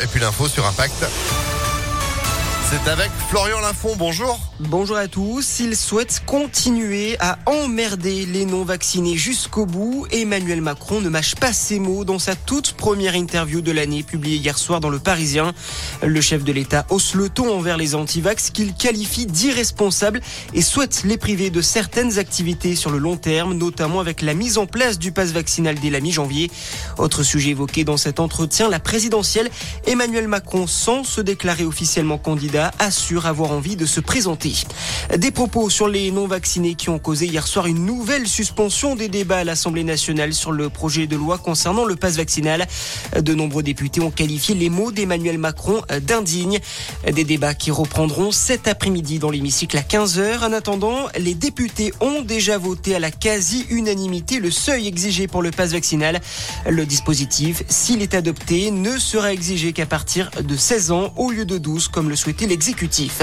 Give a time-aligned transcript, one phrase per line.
[0.00, 1.04] et puis l'info sur Impact.
[2.68, 4.40] C'est avec Florian Lafont, bonjour.
[4.58, 5.60] Bonjour à tous.
[5.60, 10.08] Il souhaite continuer à emmerder les non-vaccinés jusqu'au bout.
[10.10, 14.38] Emmanuel Macron ne mâche pas ses mots dans sa toute première interview de l'année publiée
[14.38, 15.52] hier soir dans Le Parisien.
[16.02, 20.20] Le chef de l'État hausse le ton envers les antivax qu'il qualifie d'irresponsables
[20.52, 24.58] et souhaite les priver de certaines activités sur le long terme, notamment avec la mise
[24.58, 26.50] en place du pass vaccinal dès la mi-janvier.
[26.98, 29.50] Autre sujet évoqué dans cet entretien, la présidentielle.
[29.86, 34.52] Emmanuel Macron, sans se déclarer officiellement candidat, assure avoir envie de se présenter.
[35.16, 39.38] Des propos sur les non-vaccinés qui ont causé hier soir une nouvelle suspension des débats
[39.38, 42.66] à l'Assemblée nationale sur le projet de loi concernant le pass vaccinal.
[43.18, 46.58] De nombreux députés ont qualifié les mots d'Emmanuel Macron d'indignes.
[47.10, 50.44] Des débats qui reprendront cet après-midi dans l'hémicycle à 15h.
[50.44, 55.50] En attendant, les députés ont déjà voté à la quasi-unanimité le seuil exigé pour le
[55.50, 56.20] pass vaccinal.
[56.68, 61.44] Le dispositif, s'il est adopté, ne sera exigé qu'à partir de 16 ans au lieu
[61.44, 63.22] de 12 comme le souhaitait l'exécutif.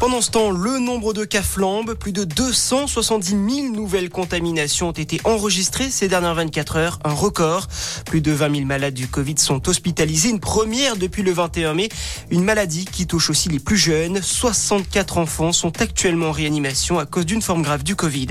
[0.00, 1.94] Pendant ce temps, le nombre de cas flambe.
[1.94, 7.66] Plus de 270 000 nouvelles contaminations ont été enregistrées ces dernières 24 heures, un record.
[8.04, 11.88] Plus de 20 000 malades du Covid sont hospitalisés, une première depuis le 21 mai.
[12.30, 14.20] Une maladie qui touche aussi les plus jeunes.
[14.22, 18.28] 64 enfants sont actuellement en réanimation à cause d'une forme grave du Covid.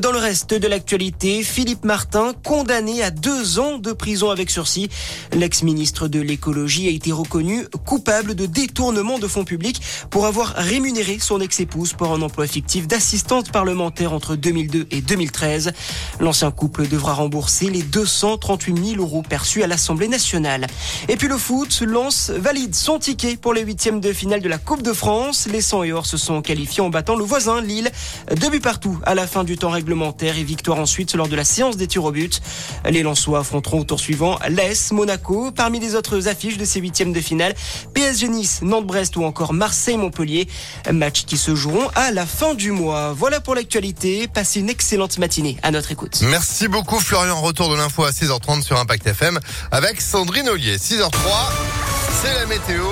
[0.00, 4.88] Dans le reste de l'actualité, Philippe Martin, condamné à deux ans de prison avec sursis.
[5.32, 9.51] L'ex-ministre de l'écologie a été reconnu coupable de détournement de fonds publics
[10.10, 15.72] pour avoir rémunéré son ex-épouse pour un emploi fictif d'assistante parlementaire entre 2002 et 2013.
[16.20, 20.66] L'ancien couple devra rembourser les 238 000 euros perçus à l'Assemblée nationale.
[21.08, 24.58] Et puis le foot, lance valide son ticket pour les huitièmes de finale de la
[24.58, 25.48] Coupe de France.
[25.50, 27.90] Les 100 et or se sont qualifiés en battant le voisin Lille.
[28.40, 31.44] Deux buts partout à la fin du temps réglementaire et victoire ensuite lors de la
[31.44, 32.40] séance des tirs au but.
[32.88, 35.50] Les Lensois affronteront au tour suivant l'AS Monaco.
[35.50, 37.54] Parmi les autres affiches de ces huitièmes de finale,
[37.94, 40.46] PSG Nice, Nantes-Brest ou encore Marseille-Montpellier.
[40.92, 43.12] Match qui se joueront à la fin du mois.
[43.12, 44.28] Voilà pour l'actualité.
[44.28, 46.20] Passez une excellente matinée à notre écoute.
[46.22, 47.40] Merci beaucoup Florian.
[47.40, 50.76] Retour de l'info à 6h30 sur Impact FM avec Sandrine Ollier.
[50.76, 51.10] 6h03,
[52.22, 52.84] c'est la météo.